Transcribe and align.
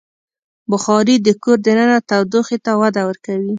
بخاري 0.71 1.15
د 1.25 1.27
کور 1.43 1.57
دننه 1.65 1.97
تودوخې 2.09 2.57
ته 2.65 2.71
وده 2.81 3.01
ورکوي. 3.09 3.49